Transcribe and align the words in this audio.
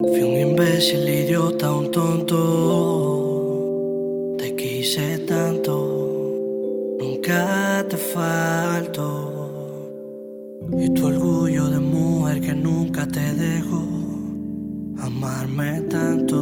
Fui 0.00 0.22
un 0.22 0.36
imbécil, 0.38 1.08
idiota, 1.08 1.72
un 1.72 1.90
tonto. 1.90 2.36
Te 4.38 4.54
quise 4.54 5.18
tanto, 5.26 5.74
nunca 7.00 7.84
te 7.88 7.96
falto. 7.96 9.06
Y 10.78 10.94
tu 10.94 11.04
orgullo 11.04 11.68
de 11.68 11.80
mujer 11.80 12.40
que 12.40 12.54
nunca 12.54 13.08
te 13.08 13.34
dejó 13.34 13.82
amarme 15.02 15.80
tanto. 15.90 16.38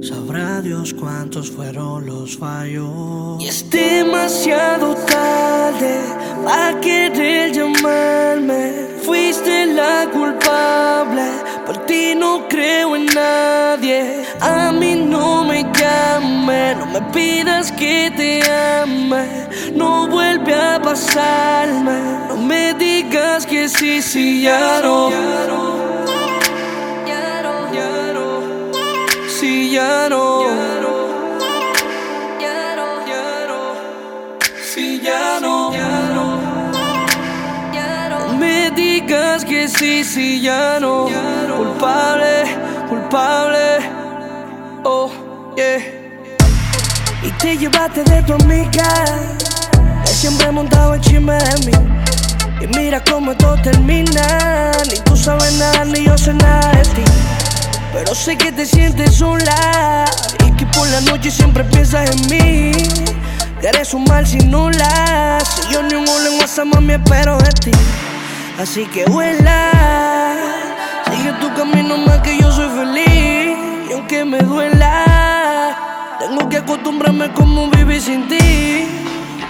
Sabrá 0.00 0.62
Dios 0.62 0.94
cuántos 0.94 1.50
fueron 1.50 2.06
los 2.06 2.38
fallos. 2.38 3.42
Y 3.42 3.48
es 3.48 3.68
demasiado 3.68 4.94
tarde 4.94 6.04
para 6.44 6.80
querer 6.80 7.50
llamarme. 7.50 8.86
Fuiste 9.02 9.66
la 9.66 10.08
culpable, 10.12 10.37
por 11.68 11.84
ti 11.84 12.14
no 12.14 12.48
creo 12.48 12.96
en 12.96 13.04
nadie. 13.06 14.24
A 14.40 14.72
mí 14.72 14.94
no 14.94 15.44
me 15.44 15.58
llame, 15.78 16.74
no 16.76 16.86
me 16.86 17.00
pidas 17.12 17.70
que 17.72 18.10
te 18.16 18.30
ame. 18.50 19.24
No 19.74 20.08
vuelve 20.08 20.54
a 20.54 20.80
pasarme, 20.80 21.98
no 22.28 22.36
me 22.38 22.72
digas 22.72 23.44
que 23.44 23.68
sí, 23.68 24.00
sí, 24.00 24.42
ya 24.42 24.80
no. 24.82 25.10
Si 29.38 29.70
ya 29.70 30.08
no, 30.08 30.27
que 39.44 39.68
sí, 39.68 40.04
si 40.04 40.40
ya 40.40 40.78
no, 40.80 41.06
culpable, 41.56 42.44
culpable, 42.88 43.78
oh 44.84 45.10
yeah. 45.56 45.78
Y 47.22 47.30
te 47.32 47.56
llevaste 47.56 48.02
de 48.04 48.22
tu 48.22 48.34
amiga, 48.34 49.04
que 50.04 50.10
siempre 50.10 50.50
montado 50.50 50.94
el 50.94 51.00
chisme 51.00 51.34
de 51.34 51.66
mí. 51.66 51.72
Y 52.60 52.66
mira 52.76 53.02
cómo 53.04 53.32
esto 53.32 53.54
termina, 53.62 54.72
ni 54.90 54.98
tú 55.00 55.16
sabes 55.16 55.52
nada, 55.54 55.84
ni 55.84 56.04
yo 56.04 56.16
sé 56.16 56.32
nada 56.34 56.72
de 56.72 56.82
ti. 56.82 57.04
Pero 57.92 58.14
sé 58.14 58.36
que 58.36 58.50
te 58.52 58.64
sientes 58.66 59.16
sola 59.16 60.04
y 60.46 60.50
que 60.52 60.66
por 60.66 60.88
la 60.88 61.00
noche 61.02 61.30
siempre 61.30 61.64
piensas 61.64 62.10
en 62.10 62.20
mí. 62.28 62.72
Que 63.60 63.68
eres 63.68 63.92
un 63.94 64.04
mal 64.04 64.26
sin 64.26 64.50
nula. 64.50 65.38
Si 65.44 65.72
yo 65.72 65.82
ni 65.82 65.94
un 65.94 66.08
hola 66.08 66.28
en 66.28 66.38
WhatsApp, 66.38 66.66
mami, 66.66 66.94
espero 66.94 67.38
de 67.38 67.50
ti. 67.52 67.70
Así 68.58 68.86
que 68.86 69.04
vuela, 69.04 69.70
sigue 71.12 71.32
tu 71.34 71.54
camino 71.54 71.96
más 71.96 72.18
que 72.22 72.36
yo 72.38 72.50
soy 72.50 72.68
feliz. 72.70 73.56
Y 73.88 73.92
aunque 73.92 74.24
me 74.24 74.38
duela, 74.40 75.76
tengo 76.18 76.48
que 76.48 76.56
acostumbrarme 76.56 77.32
como 77.34 77.70
vivir 77.70 78.02
sin 78.02 78.26
ti. 78.26 78.84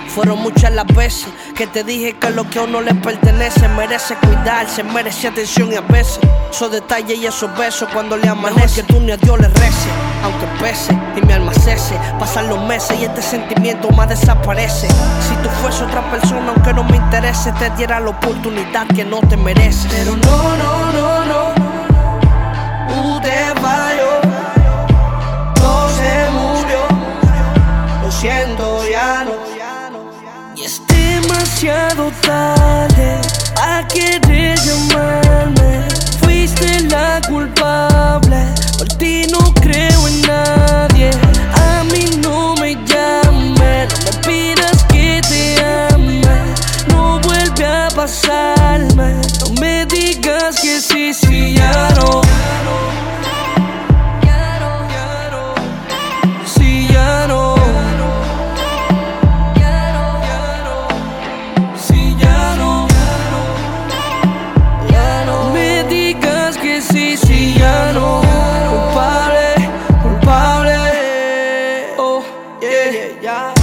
Fueron 0.09 0.41
muchas 0.41 0.73
las 0.73 0.87
veces 0.89 1.29
que 1.59 1.67
te 1.67 1.83
dije 1.83 2.13
que 2.13 2.31
lo 2.31 2.49
que 2.49 2.61
a 2.61 2.63
uno 2.63 2.81
le 2.81 2.95
pertenece 2.95 3.67
merece 3.71 4.15
cuidarse, 4.15 4.85
merece 4.85 5.27
atención 5.27 5.73
y 5.73 5.75
a 5.75 5.81
veces 5.81 6.21
esos 6.53 6.71
detalles 6.71 7.19
y 7.19 7.27
esos 7.27 7.51
besos 7.59 7.89
cuando 7.93 8.17
le 8.17 8.29
amanece. 8.29 8.81
que 8.83 8.93
tú 8.93 9.01
ni 9.01 9.11
a 9.11 9.17
Dios 9.17 9.41
le 9.41 9.49
rece, 9.49 9.89
aunque 10.23 10.47
pese 10.63 10.97
y 11.17 11.27
me 11.27 11.35
alma 11.35 11.53
cese. 11.53 11.99
Pasan 12.17 12.49
los 12.49 12.63
meses 12.63 12.97
y 13.01 13.07
este 13.07 13.23
sentimiento 13.23 13.91
más 13.91 14.09
desaparece. 14.09 14.87
Si 14.87 15.35
tú 15.43 15.49
fuese 15.61 15.83
otra 15.83 16.09
persona, 16.13 16.53
aunque 16.55 16.73
no 16.73 16.85
me 16.85 16.97
interese, 16.97 17.51
te 17.59 17.69
diera 17.71 17.99
la 17.99 18.11
oportunidad 18.11 18.87
que 18.95 19.05
no 19.05 19.19
te 19.19 19.37
mereces. 19.37 19.93
Pero 19.93 20.17
no, 20.17 20.57
no, 20.57 20.93
no, 20.93 21.25
no. 21.25 21.69
Falló, 23.61 23.65
no 23.65 23.88
demasiado 31.61 32.13
tarde 32.23 33.21
a 33.61 33.87
querer 33.89 34.59
llamarme. 34.61 35.83
Fuiste 36.21 36.83
la 36.85 37.21
culpable, 37.29 38.45
por 38.77 38.87
ti 38.97 39.27
no 39.31 39.53
creo 39.55 40.07
en 40.07 40.23
nadie. 40.23 41.11
A 41.55 41.85
mí 41.85 42.05
no 42.23 42.55
me 42.61 42.75
llame, 42.87 43.89
no 43.89 43.99
me 44.05 44.19
pidas 44.27 44.85
que 44.85 45.21
te 45.29 45.61
ame. 45.93 46.21
No 46.89 47.21
vuelve 47.21 47.67
a 47.67 47.89
pasarme, 47.95 49.15
no 49.41 49.61
me 49.61 49.85
digas 49.87 50.61
que 50.61 50.81
sí, 50.81 51.13
sí, 51.13 51.55
ya 51.55 51.91
no. 51.97 52.28
Yeah, 72.91 73.21
yeah. 73.21 73.59